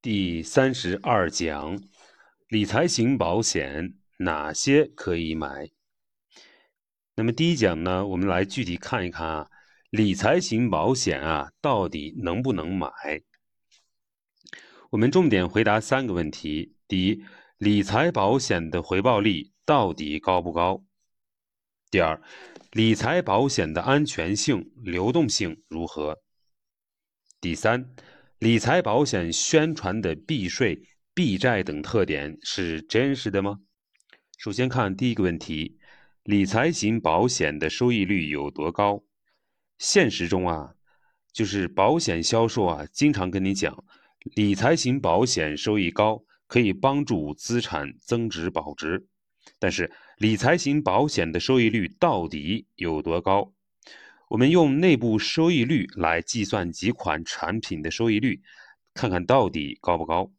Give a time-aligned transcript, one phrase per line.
[0.00, 1.82] 第三十二讲，
[2.46, 5.70] 理财型保险哪些可以买？
[7.16, 9.50] 那么第一讲呢，我们来具体看一看啊，
[9.90, 12.88] 理财型保险啊，到底能不能买？
[14.90, 17.24] 我们重点回答三个问题：第一，
[17.56, 20.84] 理财保险的回报率到底高不高？
[21.90, 22.22] 第二，
[22.70, 26.22] 理财保险的安全性、流动性如何？
[27.40, 27.92] 第三。
[28.38, 30.80] 理财保险宣传的避税、
[31.12, 33.58] 避债等特点是真实的吗？
[34.38, 35.76] 首先看第一个问题，
[36.22, 39.02] 理财型保险的收益率有多高？
[39.78, 40.74] 现实中啊，
[41.32, 43.84] 就是保险销售啊，经常跟你讲，
[44.36, 49.08] 理财型保险收益高，可以帮助资产增值保值。
[49.58, 53.52] 但是，理财型保险的收益率到底有多高？
[54.28, 58.42] 我们用内部收益率来计算几款产品的收益率，
[58.92, 60.30] 看看到底高不高。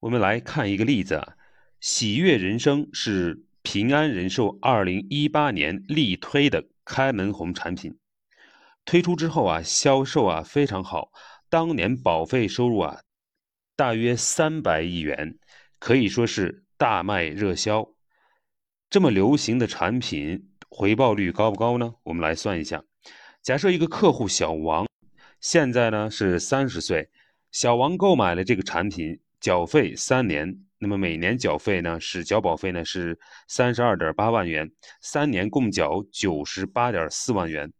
[0.00, 1.36] 我们来看一个例子啊，
[1.80, 7.96] 喜悦人生是平安人寿二零一八年力推的开门红产品，
[8.84, 11.12] 推出之后啊，销售啊非常好，
[11.48, 13.02] 当年保费收入啊
[13.76, 15.38] 大约三百亿元，
[15.78, 17.88] 可以说是大卖热销。
[18.90, 21.94] 这么流行的产品，回报率高不高呢？
[22.02, 22.82] 我们来算一下。
[23.46, 24.88] 假设一个客户小王，
[25.40, 27.08] 现在呢是三十岁，
[27.52, 34.68] 小王购买了这个产品，缴费三年，那么每年缴费呢是缴保费呢是三十二点八万元，
[35.00, 37.72] 三年共缴九十八点四万元，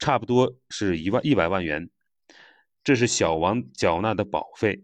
[0.00, 1.88] 差不多是一万一百万元，
[2.82, 4.82] 这是小王缴纳的保费。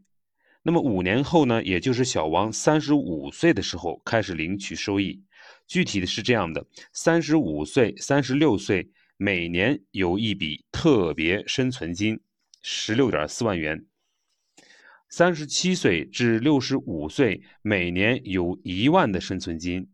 [0.63, 5.21] 那么五年后呢，也就是小王三十五岁的时候开始领取收益，
[5.67, 8.89] 具体的是这样的：三十五岁、三十六岁。
[9.21, 12.21] 每年有一笔特别生存金，
[12.63, 13.85] 十六点四万元。
[15.09, 19.91] 三十七岁至六十五岁，每年有一万的生存金。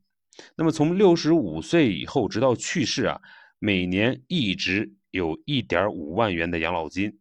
[0.56, 3.18] 那么从六十五岁以后直到去世啊，
[3.58, 7.18] 每年一直有一点五万元的养老金。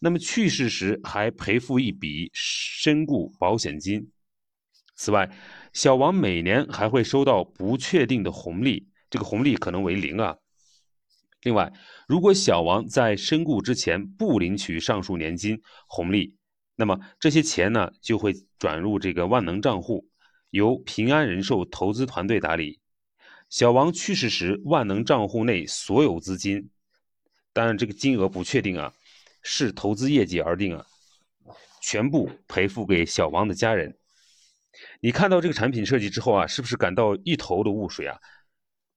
[0.00, 4.10] 那么去世时还赔付一笔身故保险金。
[4.96, 5.30] 此外，
[5.72, 10.36] 小王每年还会收到不确定的红利，这个红利可能为零啊。
[11.42, 11.72] 另外，
[12.06, 16.36] 如果小王在身故之前不领取上述年金红利，
[16.76, 20.06] 那么这些钱呢就会转入这个万能账户，
[20.50, 22.80] 由平安人寿投资团队打理。
[23.48, 26.70] 小王去世时，万能账户内所有资金，
[27.52, 28.92] 当然这个金额不确定啊，
[29.42, 30.86] 视投资业绩而定啊，
[31.82, 33.96] 全部赔付给小王的家人。
[35.00, 38.20] 你看到这个产品设计之后啊，是不是感到一头的雾水啊？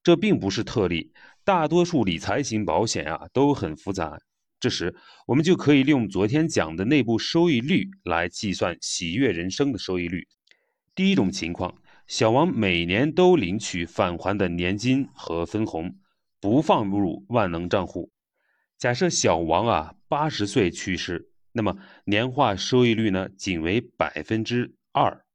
[0.03, 1.13] 这并不是特例。
[1.45, 4.17] 大多数理财型保险啊都很复杂，
[4.61, 4.95] 这时
[5.27, 10.25] 我们就可以利用昨天讲的内部收益率来计算喜悦人生的收益率。
[10.95, 11.75] 第一种情况，
[12.07, 15.97] 小王每年都领取返还的年金和分红，
[16.39, 18.09] 不放入万能账户。
[18.77, 25.25] 假设小王啊八十岁去世，那么年化收益率呢仅为百分之二，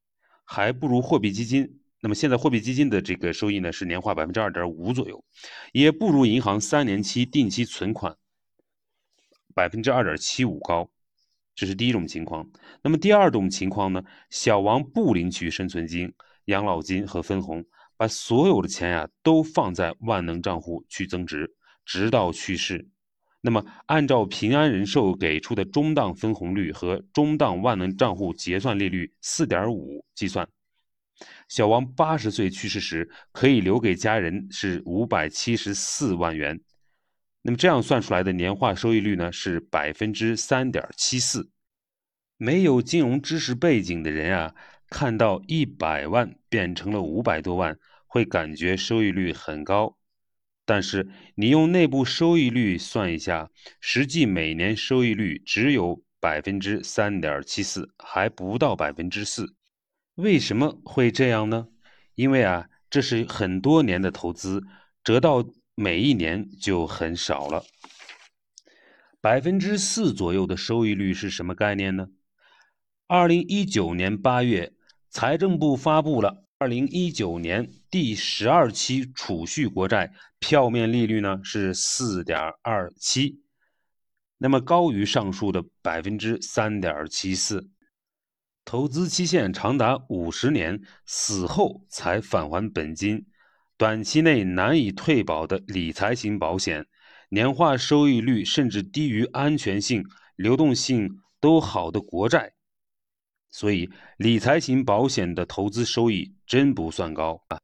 [0.44, 1.77] 还不如货币基金。
[2.00, 5.24] 那么现在货币基金的这个收益呢是年化百分之二点五左右，
[5.72, 8.16] 也不如银行三年期定期存款
[9.54, 10.88] 百分之二点七五高，
[11.56, 12.48] 这是第一种情况。
[12.82, 16.14] 那么第二种情况呢，小王不领取生存金、
[16.44, 17.64] 养老金和分红，
[17.96, 21.52] 把所有的钱呀都放在万能账户去增值，
[21.84, 22.88] 直到去世。
[23.40, 30.48] 那么按照平安人寿给出的中档分红率和中档万能账户结算利率四点五计算。
[31.48, 36.60] 小王八十岁去世时，可以留给家人是五百七十四万元。
[37.42, 41.50] 那么这样算出来的年化收益率呢，是百分之三点七四。
[42.36, 44.54] 没有金融知识背景的人啊，
[44.90, 49.96] 看到一百万变成了五百多万，会感觉收益率很高。
[50.64, 59.54] 但是你用内部收益率算一下，实际每年收益率只有百分之三点七四，还不到百分之四。
[60.18, 61.68] 为什么会这样呢？
[62.16, 64.64] 因为啊，这是很多年的投资，
[65.04, 67.62] 折到每一年就很少了。
[69.20, 72.08] 百分之四左右的收益率是什么概念呢？
[73.06, 74.72] 二零一九年八月，
[75.08, 83.40] 财政部发布了二零一九年第十二期储蓄国债票面利率呢是四点二七，
[84.38, 87.70] 那么高于上述的百分之三点七四。
[88.68, 93.24] 投资期限长达五十年，死后才返还本金，
[93.78, 96.84] 短期内难以退保的理财型保险，
[97.30, 100.04] 年化收益率甚至低于安全性、
[100.36, 102.52] 流动性都好的国债，
[103.48, 103.88] 所以
[104.18, 107.58] 理财型保险的投资收益真不算高啊。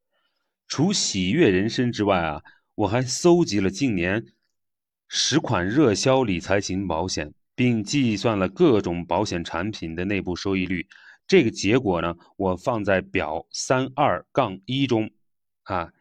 [0.67, 2.43] 除喜悦人生之外啊，
[2.77, 4.25] 我还搜集了近年
[5.07, 10.87] 十款热销理财型保险，并计算了各种保险产品的内部收益率。
[11.27, 15.11] 这个结果呢，我放在表三二杠一中
[15.63, 15.93] 啊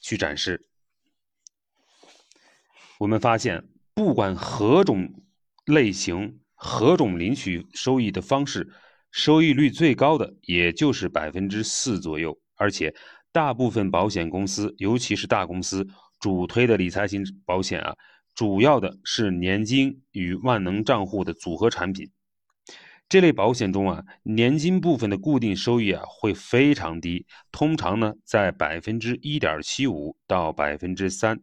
[0.00, 0.66] 去展示。
[2.98, 5.12] 我们发现，不管何种
[5.66, 8.72] 类型、何种领取收益的方式，
[9.10, 12.94] 收益率最高的也就是百分之四左右，而且。
[13.32, 15.84] 大部分保险公司，尤其是大公司
[16.20, 17.92] 主推的理财型保险啊，
[18.34, 22.10] 主要的是年金与万能账户的组合产品。
[23.08, 31.40] 这类保险中啊，年金部分的固定收益啊会非常低，通常呢在百分之一点七五到百分之三。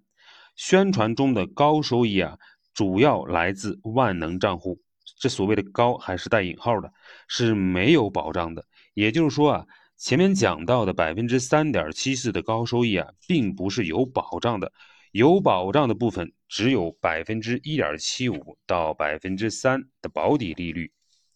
[0.55, 2.37] 宣传中的高收益啊，
[2.73, 4.81] 主要来自万能账户。
[5.19, 6.91] 这所谓的高还是带引号的，
[7.27, 8.65] 是没有保障的。
[8.93, 9.65] 也就是说啊。
[9.97, 14.71] 前面讲到的百分之三点七四的高收益啊，并不是有保障的，
[15.11, 20.91] 有保障的部分只有百分之一点七五到百分之三的保底利率。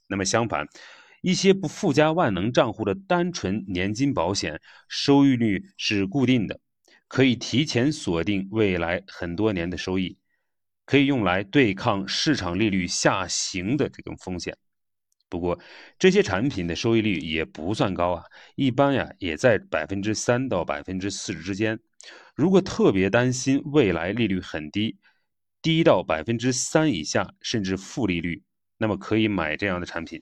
[0.08, 0.66] 那么相反，
[1.22, 6.60] 一些不附加万能账户的单纯年金保险，收益率是固定的，
[7.08, 10.18] 可以提前锁定未来很多年的收益，
[10.86, 14.56] 可以用来对抗市场利率下行的这种风险。
[15.28, 15.60] 不过，
[16.00, 18.24] 这些产品的收益率也不算高啊，
[18.56, 21.78] 一般呀也在百分之三到百分之四之间。
[22.36, 24.98] 如果特别担心未来利率很低，
[25.62, 28.44] 低到百分之三以下，甚至负利率，
[28.78, 30.22] 那么可以买这样的产品。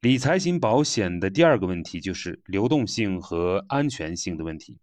[0.00, 4.78] 理财型保险的第二个问题就是流动性和安全性的问题。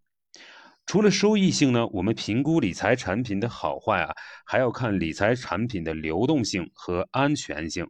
[0.86, 4.14] 除了收益性呢，我们评估理财产品的好坏啊，
[4.46, 7.90] 还要看理财产品的流动性和安全性。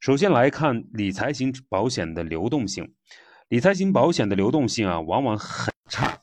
[0.00, 2.94] 首先来看理财型保险的流动性，
[3.48, 6.17] 理财型保险的流动性啊，往往很差，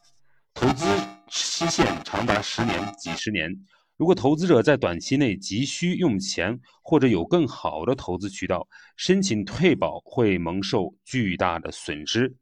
[0.66, 0.88] 投资
[1.30, 3.56] 期限长达十年、几十年。
[3.98, 8.68] 如果投资者在短期内急需用钱，或者有更好的投资渠道，
[8.98, 12.36] 申请退保会蒙受巨大的损失。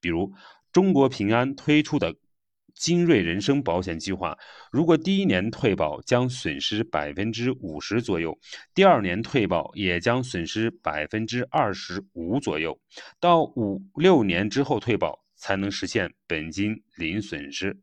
[0.00, 0.32] 比如
[0.72, 2.14] 中国平安推出的。
[2.74, 4.36] 精锐人生保险计划，
[4.72, 8.36] 如果第一年退保将损失百分之五十左右，
[8.74, 12.76] 第二年退保也将损失百分之二十五左右，
[13.20, 17.76] 到五六年之后退保才能实现本金零损失。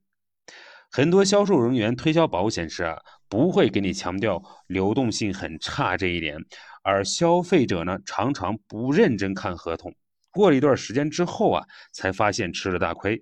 [0.89, 2.97] 很多销售人员推销保险时啊，
[3.27, 6.37] 不会给你强调流动性很差这一点，
[6.83, 9.93] 而消费者呢，常常不认真看合同，
[10.31, 13.21] 过了一段时间之后啊，才发现吃了大亏。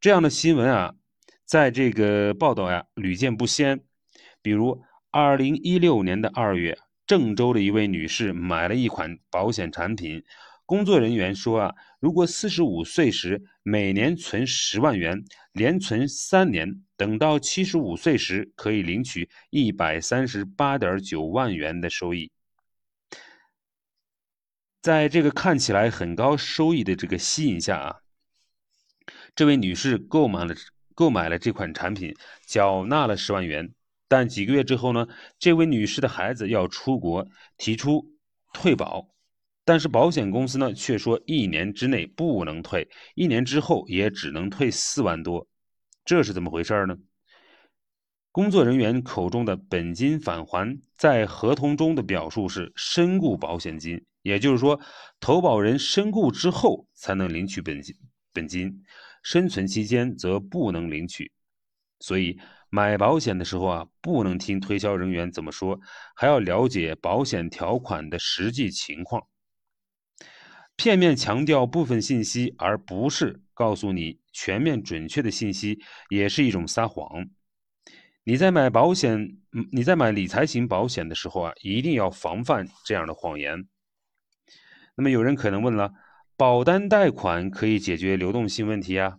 [0.00, 0.94] 这样的新闻啊，
[1.44, 3.78] 在这个报道呀屡见不鲜。
[4.40, 10.24] 比如，二零一六年的二月，郑州的一位女士买了一款保险产品，
[10.70, 22.30] 工作人员说啊，如果四十五岁时每年存十万元，连存三年，等到七十五岁时可以领取一百三十八点九万元的收益。
[24.80, 27.96] 在这个看起来很高收益的这个吸引下啊。
[29.34, 30.54] 这位女士购买了
[30.94, 32.14] 购买了这款产品，
[32.46, 33.74] 缴纳了十万元。
[34.06, 37.26] 但几个月之后呢，这位女士的孩子要出国，
[37.56, 38.14] 提出
[38.52, 39.08] 退保，
[39.70, 45.46] 但是保险公司呢却说一年之内不能退，一年之后也只能退四万多。
[46.04, 46.96] 这是怎么回事呢？
[48.32, 54.80] 工作人员口中的本金返还，在合同中的表述是身故保险金，也就是说，
[55.20, 57.94] 投保人身故之后才能领取本金
[58.32, 58.82] 本金。
[59.22, 61.30] 生存期间则不能领取，
[62.00, 62.36] 所以
[62.70, 65.78] 买保险的时候啊，不能听推销人员怎么说，
[66.16, 69.24] 还要了解保险条款的实际情况。
[70.80, 77.28] 片面强调部分信息，而不是告诉你全面准确的信息，也是一种撒谎。
[78.24, 79.36] 你在买保险，
[79.72, 83.68] 你在买理财型保险的时候啊，一定要防范这样的谎言。
[84.96, 85.92] 那么有人可能问了。
[86.34, 89.18] 保单贷款可以解决流动性问题啊。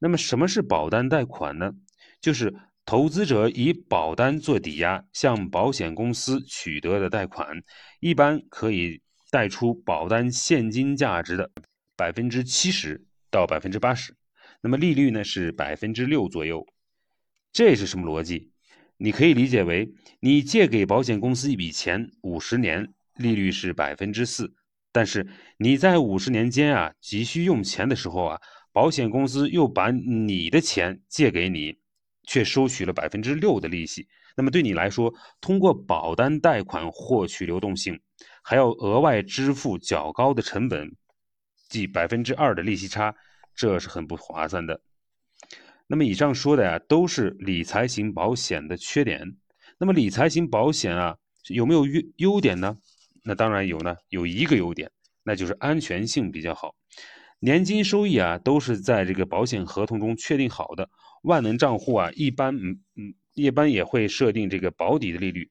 [0.00, 1.74] 那么什么是保单贷款呢？
[2.20, 2.52] 就是
[2.84, 7.62] 投资者以保单做抵押，向保险公司取得的贷款，
[8.00, 11.50] 一般可以贷出保单现金价值的
[11.96, 14.14] 百分之七十到百分之八十。
[14.60, 16.66] 那么利率呢是百分之六左右。
[17.52, 18.50] 这是什么逻辑？
[18.96, 24.54] 你可以理解为，你借给保险公司一笔钱，五十年利率是百分之四。
[24.90, 28.40] 但是你在五十年间啊急需用钱的时候啊，
[28.72, 31.78] 保险公司又把你的钱借给你，
[32.24, 34.08] 却收取了百分之六的利息。
[34.36, 38.00] 那么对你来说，通过保单贷款获取流动性，
[38.48, 40.96] 还要额外支付较高的成本，
[41.68, 43.14] 即百分之二的利息差，
[43.54, 44.80] 这是很不划算的。
[45.86, 49.36] 那么以上说的呀，都是理财型保险的缺点。
[49.76, 52.78] 那么理财型保险啊，有没有优优点呢？
[53.22, 54.90] 那当然有呢，有一个优点，
[55.24, 56.74] 那就是安全性比较好。
[57.40, 60.88] 年金收益啊，都是在这个保险合同中确定好的。
[61.20, 65.50] 万能账户啊，一般嗯嗯，一般也会设定这个保底的利率。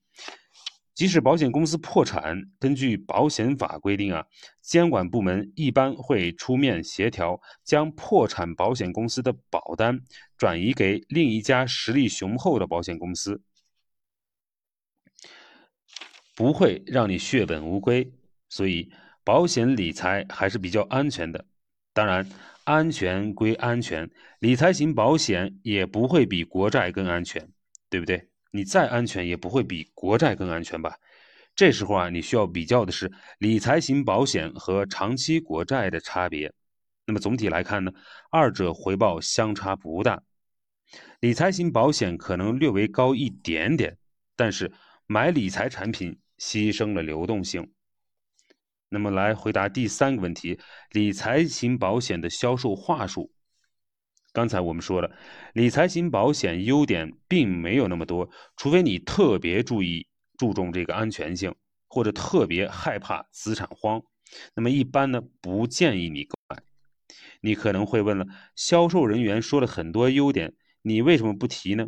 [0.97, 4.25] 即使保险公司破产，根据保险法规定啊，
[4.63, 10.01] 监管部门一般会出面协调，将破产保险公司的保单
[10.39, 13.43] 转移给另一家实力雄厚的保险公司，
[16.35, 18.11] 不会让你血本无归。
[18.49, 18.91] 所以，
[19.23, 21.45] 保险理财还是比较安全的。
[21.93, 22.27] 当然，
[22.63, 27.47] 安全归安全，理财型保险也不会比国债更安全，
[27.87, 28.29] 对不对？
[28.51, 30.97] 你再安全也不会比国债更安全吧？
[31.55, 36.53] 这时候啊，你需要比较的是理财型保险和长期国债的差别。
[37.05, 37.91] 那么总体来看呢，
[38.29, 40.21] 二者回报相差不大。
[41.19, 43.97] 理财型保险可能略微高一点点，
[44.35, 44.71] 但是
[45.07, 47.71] 买理财产品牺牲了流动性。
[48.89, 50.59] 那么来回答第三个问题：
[50.91, 53.31] 理财型保险的销售话术。
[54.37, 55.09] 刚才我们说了，
[55.53, 60.05] 理财型保险优点并没有那么多，除非你特别注意
[60.37, 61.55] 注重这个安全性，
[61.87, 63.99] 或者特别害怕资产荒，
[64.53, 66.61] 那么一般呢不建议你购买。
[67.41, 70.53] 你可能会问了，销售人员说了很多优点，
[70.83, 71.87] 你为什么不提呢？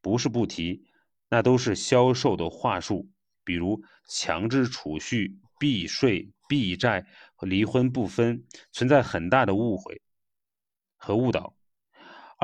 [0.00, 0.86] 不是不提，
[1.28, 3.10] 那都是销售的话术，
[3.44, 10.00] 比如强制储蓄、避税、避债和离婚不分，存在很大的误会
[10.96, 11.54] 和误导。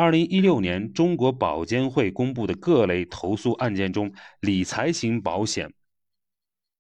[0.00, 5.70] 二零一六年，中国保监会公布的各类投诉案件中，理财型保险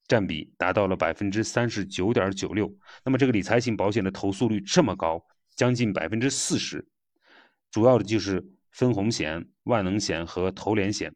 [0.08, 2.74] 占比达到了百分之三十九点九六。
[3.04, 5.22] 那么，这个理财型保险的投诉率这么高，
[5.54, 6.88] 将近百分之四十，
[7.70, 11.14] 主要的就是分红险、万能险和投连险。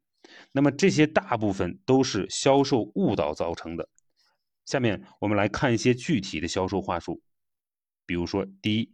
[0.53, 3.89] 那么，这些大部分都是销售误导造成的。
[4.67, 7.23] 下面我们来看一些具体的销售话术，
[8.05, 8.93] 比如说，第一。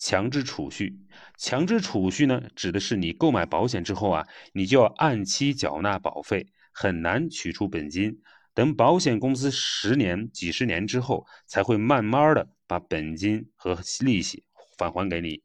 [0.00, 0.98] 强制储蓄，
[1.36, 8.18] 强制储蓄呢，指的是你购买保险之后啊，你就要按期缴纳保费，很难取出本金，
[8.54, 14.42] 等保险公司十年、几十年之后，才会慢慢的把本金和利息
[14.78, 15.42] 返还给你。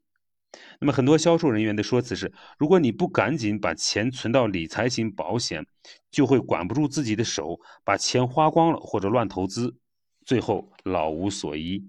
[0.80, 5.66] 那么很多销售人员的说辞是，如果你不赶紧把钱存到理财型保险，
[6.10, 9.76] 就会管不住自己的手，把钱花光了或者乱投资，
[10.24, 11.86] 最后老无所依。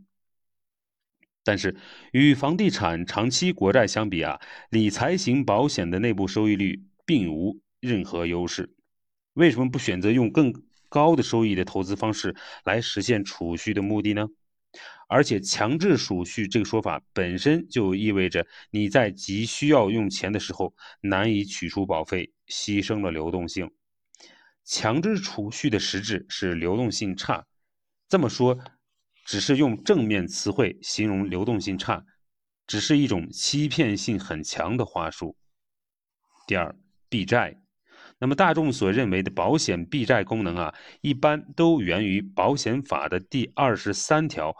[1.47, 1.77] 但是
[2.11, 4.37] 与房地产长期国债相比啊，
[4.69, 8.75] 理财型保险的内部收益率并无任何优势。
[9.31, 10.53] 为什么不选择用更
[10.89, 12.35] 高的收益的投资方式
[12.65, 14.27] 来实现储蓄的目的呢？
[15.07, 23.71] 而且强制储蓄这个说法本身就意味着你在急需要用钱的时候难以取出保费，牺牲了流动性。
[24.65, 27.45] 强制储蓄的实质是流动性差。
[28.09, 28.59] 这么说。
[29.27, 32.05] 只是用正面词汇形容流动性差，
[32.65, 35.35] 只是一种欺骗性很强的话术。
[36.47, 36.73] 第二，
[37.09, 37.61] 避债。
[38.19, 44.55] 那么大众所认为的保险避债功能啊，一般都源于保险法的第二十三条，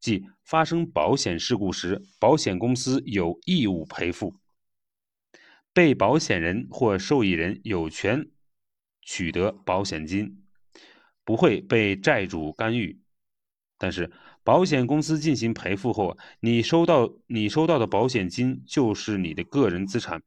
[0.00, 4.34] 即发生保险事故时，保险公司有义务赔付，
[5.72, 8.28] 被保险人或受益人有权
[9.00, 10.44] 取得保险金，
[11.24, 13.00] 不会被债主干预。
[13.80, 14.10] 但是，
[14.42, 20.20] 保险公司进行赔付后，你收到你收到的保险金就是你的个人资产，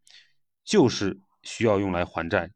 [0.63, 2.49] 就是需要用来还债。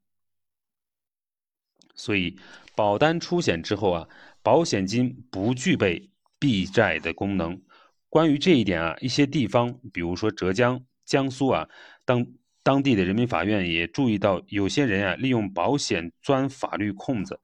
[1.96, 2.40] 所以，
[2.78, 4.08] 保单出险之后啊，
[4.42, 6.10] 保险金不具备
[6.40, 7.62] 避债的功能。
[8.08, 11.68] 关于这一点啊，一些地方，比如说浙江、江苏啊，
[12.06, 12.26] 当
[12.64, 17.38] 当地的人民法院也注意到，有些人啊利用保险钻法律空子，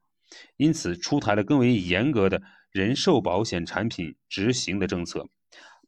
[0.55, 2.41] 因此出台了更为严格的。
[2.71, 5.27] 人寿保险产品执行的政策，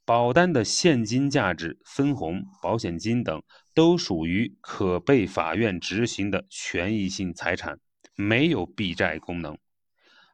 [0.04, 3.42] 保单的现金价值、分红、保险金等
[3.74, 7.80] 都属于可被法院执行的权益性财产，
[8.16, 9.58] 没有避债功能。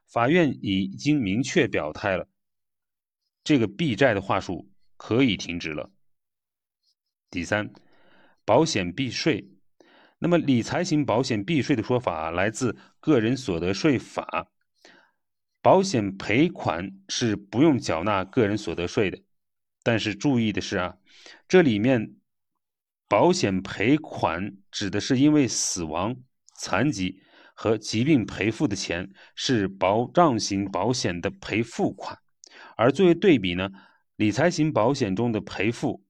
[0.08, 2.28] 法院已经明确表态了，
[3.44, 5.92] 这个避债的话术可以停止了。
[7.30, 7.72] 第三，
[8.44, 9.48] 保险避税。
[10.18, 14.48] 那么，理财型保险避税的说法来自个人所得税法。
[15.62, 19.18] 保险赔款是不用缴纳个人所得税的，
[19.82, 20.96] 但是注意的是啊，
[21.46, 22.14] 这里面
[23.08, 26.16] 保险赔款指的是因为死亡、
[26.56, 27.22] 残疾
[27.54, 32.18] 和疾病赔付的钱是保障型保险的赔付款，
[32.76, 33.68] 而作为对比呢，
[34.16, 36.02] 理财型保险中的赔付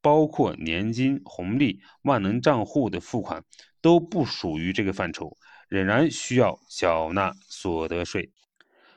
[0.00, 3.44] 包括年金、红利、万能账户的付款
[3.82, 5.36] 都不属于这个范畴，
[5.68, 8.30] 仍然需要缴纳所得税。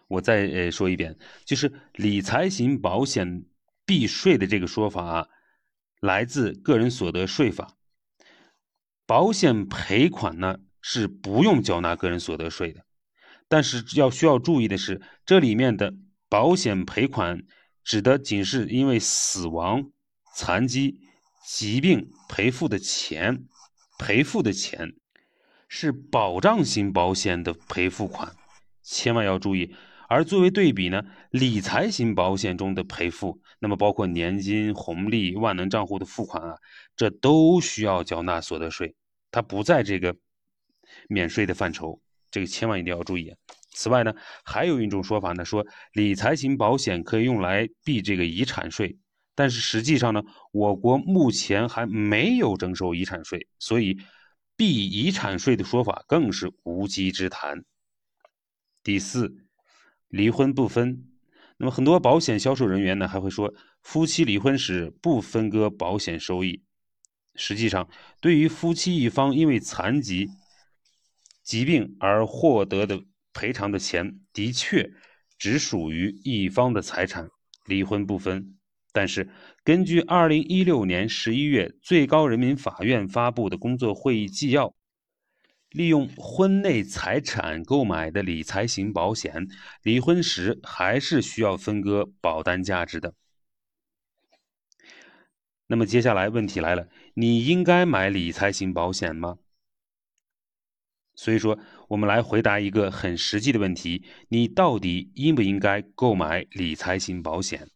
[0.07, 3.45] 我再呃说一遍，就是理财型保险
[3.85, 5.29] 避税的这个说法，
[5.99, 7.77] 来自个人所得税法。
[9.05, 10.59] 保险赔款呢？
[10.79, 12.85] 是不用缴纳个人所得税的，
[13.49, 15.93] 但是要需要注意的是，这里面的
[16.29, 17.43] 保险赔款
[17.83, 19.91] 指的仅是因为死亡、
[20.33, 21.01] 残疾、
[21.45, 23.47] 疾病赔付的钱，
[23.99, 24.95] 赔付的钱
[25.67, 28.33] 是保障型保险的赔付款，
[28.81, 29.75] 千万要注意。
[30.07, 36.57] 而作为对比呢，理财型保险中的赔付，那么包括年金、红利、万能账户的付款啊，
[36.95, 38.95] 这都需要缴纳所得税，
[39.31, 40.15] 它不在这个。
[41.09, 43.35] 免税的范畴，这个千万一定要注意。
[43.71, 44.13] 此外呢，
[44.45, 48.97] 还有一种说法呢，说理财型保险可以用来避这个遗产税，
[49.35, 50.23] 但是实际上呢，
[50.53, 53.97] 我国目前还没有征收遗产税，所以
[54.55, 57.65] 避遗产税的说法更是无稽之谈。
[58.81, 59.35] 第四，
[60.09, 61.03] 离婚不分。
[61.57, 66.63] 那么很多保险销售人员呢，还会说夫妻离婚时不分割保险收益。
[67.35, 67.89] 实际上，
[68.21, 70.27] 对于夫妻一方因为残疾，
[71.43, 73.01] 疾病而获得的
[73.33, 74.91] 赔偿的钱，的确
[75.37, 77.29] 只属于一方的财产，
[77.65, 78.55] 离婚不分。
[78.91, 79.29] 但是，
[79.63, 84.73] 根据二零一六年十一月最高人民法院发布的工作会议纪要，
[85.71, 89.47] 利用婚内财产购买的理财型保险，
[89.83, 93.13] 离婚时还是需要分割保单价值的。
[95.67, 99.37] 那么，接下来问题来了，你应该买理财型保险吗？
[101.13, 101.59] 所以说，
[101.89, 107.67] 我们来回答一个很实际的问题：你到底应不应该购买理财型保险？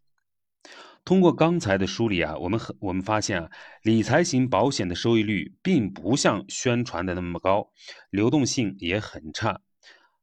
[1.03, 3.49] 通过刚才的梳理啊，我们很我们发现啊，
[3.83, 7.71] 理财型保险的收益率并不像宣传的那么高，
[8.11, 9.61] 流动性也很差。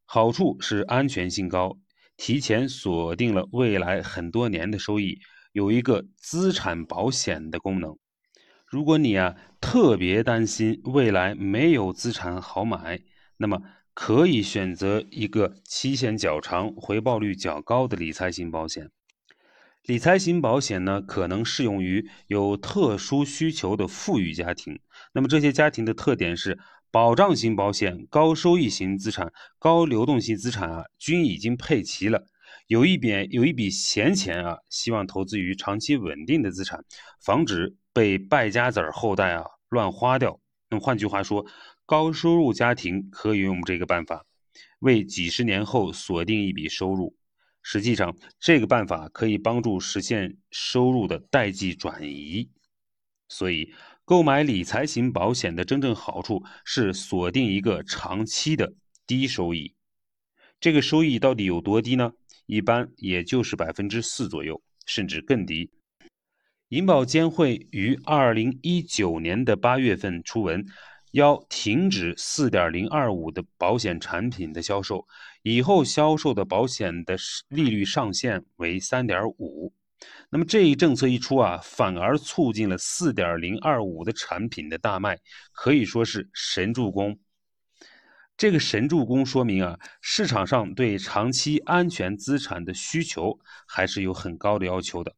[0.04, 1.76] 好处是安全性高，
[2.16, 5.18] 提前锁定了未来很多年的收益，
[5.52, 7.98] 有一个资产保险的功能。
[8.66, 13.00] 如果你啊特别担心未来没有资产好买，
[13.36, 13.60] 那么
[13.94, 18.90] 可以选择一个期限较长、回报率较高的理财型保险。
[19.88, 24.80] 理财型保险呢，可能适用于有特殊需求的富裕家庭。
[25.14, 26.58] 那么这些家庭的特点是，
[26.90, 32.26] 保障型保险、高收益型资产、高流动性资产啊，均已经配齐了。
[32.66, 36.84] 有一笔有一笔闲钱啊，希望投资于长期稳定的资产，
[37.24, 40.38] 防止被败家子儿后代啊乱花掉。
[40.68, 41.46] 那么换句话说，
[41.86, 44.26] 高收入家庭可以用这个办法，
[44.80, 47.16] 为几十年后锁定一笔收入。
[47.62, 52.50] 实际上，这个办法可以帮助实现收入的代际转移。
[53.28, 53.72] 所以，
[54.04, 58.72] 购买理财型保险的真正好处是锁定一个长期的
[59.06, 59.74] 低收益。
[60.58, 62.12] 这个收益到底有多低呢？
[62.46, 65.70] 一般也就是百分之四左右，甚至更低。
[66.70, 70.64] 银保监会于二零一九年的八月份出文，
[71.12, 75.06] 要停止四点零二五的保险产品的销售，
[75.42, 77.16] 以后销售的保险的
[77.48, 79.72] 利率上限为三点五。
[80.30, 85.18] 那么这一政策一出啊，反而促进了四点零二五的产品的大卖，
[85.52, 87.18] 可以说是神助攻。
[88.36, 95.16] 这个神助攻说明啊，市场上对长期安全资产的需求还是有很高的要求的。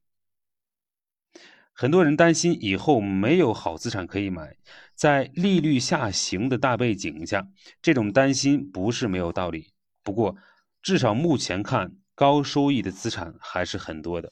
[1.81, 4.55] 很多人担心以后没有好资产可以买，
[4.95, 7.49] 在利率下行的大背景下，
[7.81, 9.73] 这种担心不是没有道理。
[10.03, 10.37] 不过，
[10.83, 14.31] 至少目前看，高收益的资产还是很多的。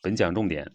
[0.00, 0.70] 本讲重点。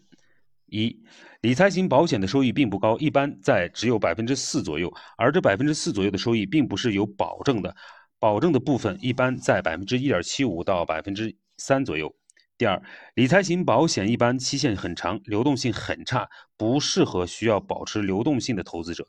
[0.66, 1.02] 一，
[1.40, 7.74] 理财型保险的收益并不高，一般在只有百分之四左右，而这百分之四左右的收益并不是有保证的，
[8.18, 12.14] 保证的部分一般在百分之一点七五到百分之三左右。
[12.60, 12.82] 第二，
[13.14, 19.08] 理财型保险一般期限很长，流动性很差，不适合需要保持流动性的投资者。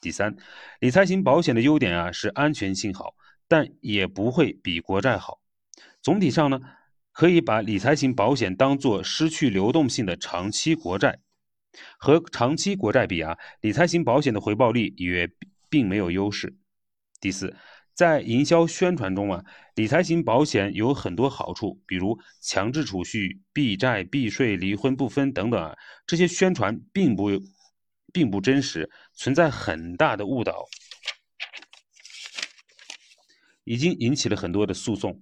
[0.00, 0.34] 第三，
[0.80, 3.14] 理财型保险的优点啊是安全性好，
[3.46, 5.38] 但也不会比国债好。
[6.02, 6.60] 总体上呢。
[7.12, 11.18] 可以把理财型保险当做失去流动性的长期国债，
[11.98, 15.28] 和长期国债比啊，理财型保险的回报率也
[15.68, 16.56] 并没有优势。
[17.20, 17.56] 第四，
[17.98, 27.28] 在营销宣传中啊，理财型保险有很多好处，比如强制储蓄、避债、避税、离婚不分等等啊，这些宣传并不
[28.12, 30.64] 并不真实，存在很大的误导。
[33.64, 35.20] 已经引起了很多的诉讼。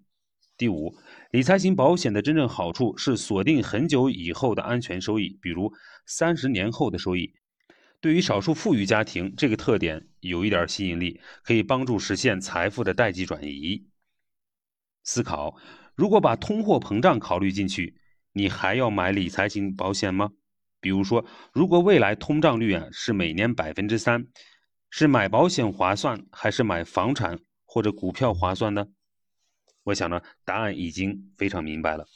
[0.59, 0.95] 第五，
[1.31, 5.73] 理财型保险的真正好处是锁定很久以后的安全收益，比如
[6.05, 7.33] 三十年后的收益。
[8.01, 13.87] 对于少数富裕家庭，这个特点有一点吸引力，可以帮助实现财富的代际转移。
[15.03, 15.57] 思考：
[15.95, 17.97] 如果把通货膨胀考虑进去，
[18.33, 20.31] 你还要买理财型保险吗？
[20.81, 24.27] 比如说，如果未来通胀率啊是每年百分之三，
[24.91, 28.87] 是买保险划算，还是买房产或者股票划算呢？
[29.85, 32.07] 我想呢，答案已经非常明白了。